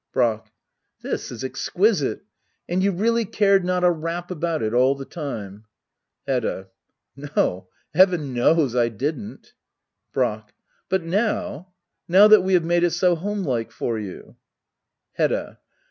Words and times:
Brack. 0.11 0.51
This 1.03 1.31
is 1.31 1.43
exquisite! 1.43 2.23
And 2.67 2.81
you 2.81 2.91
really 2.91 3.23
cared 3.23 3.63
not 3.63 3.83
a 3.83 3.91
rap 3.91 4.31
about 4.31 4.63
it 4.63 4.73
all 4.73 4.95
the 4.95 5.05
time? 5.05 5.65
Hedda. 6.25 6.69
No^ 7.15 7.67
heaven 7.93 8.33
knows 8.33 8.75
I 8.75 8.89
didn't. 8.89 9.53
Brack. 10.11 10.55
But 10.89 11.03
now? 11.03 11.71
Now 12.07 12.27
that 12.29 12.41
we 12.41 12.55
have 12.55 12.65
made 12.65 12.83
it 12.83 12.89
so 12.93 13.13
homelike 13.15 13.71
for 13.71 13.99
you 13.99 14.23
f 15.13 15.29
Hedda. 15.29 15.59